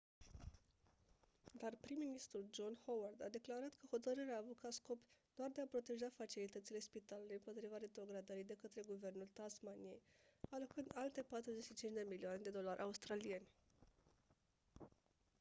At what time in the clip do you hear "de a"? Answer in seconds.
5.49-5.65